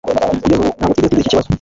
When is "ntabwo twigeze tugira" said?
0.77-1.23